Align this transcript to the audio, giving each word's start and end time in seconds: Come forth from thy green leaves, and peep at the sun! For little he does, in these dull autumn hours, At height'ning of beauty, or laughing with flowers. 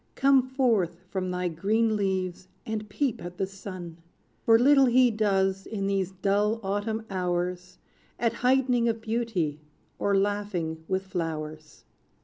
Come 0.15 0.41
forth 0.49 0.97
from 1.11 1.29
thy 1.29 1.47
green 1.49 1.95
leaves, 1.95 2.47
and 2.65 2.89
peep 2.89 3.23
at 3.23 3.37
the 3.37 3.45
sun! 3.45 3.97
For 4.41 4.57
little 4.57 4.87
he 4.87 5.11
does, 5.11 5.67
in 5.67 5.85
these 5.85 6.11
dull 6.11 6.59
autumn 6.63 7.05
hours, 7.11 7.77
At 8.17 8.33
height'ning 8.41 8.89
of 8.89 8.99
beauty, 8.99 9.59
or 9.99 10.17
laughing 10.17 10.83
with 10.87 11.03
flowers. 11.05 11.85